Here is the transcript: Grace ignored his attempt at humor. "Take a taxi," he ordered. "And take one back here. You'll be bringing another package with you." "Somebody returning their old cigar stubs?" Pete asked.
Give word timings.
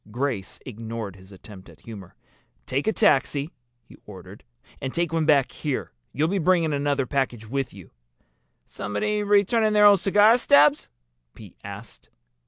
Grace 0.09 0.59
ignored 0.65 1.15
his 1.15 1.31
attempt 1.31 1.69
at 1.69 1.81
humor. 1.81 2.15
"Take 2.65 2.87
a 2.87 2.91
taxi," 2.91 3.51
he 3.83 3.99
ordered. 4.07 4.43
"And 4.81 4.91
take 4.91 5.13
one 5.13 5.27
back 5.27 5.51
here. 5.51 5.91
You'll 6.11 6.27
be 6.27 6.39
bringing 6.39 6.73
another 6.73 7.05
package 7.05 7.45
with 7.47 7.71
you." 7.71 7.91
"Somebody 8.65 9.21
returning 9.21 9.73
their 9.73 9.85
old 9.85 9.99
cigar 9.99 10.37
stubs?" 10.37 10.89
Pete 11.35 11.55
asked. 11.63 12.09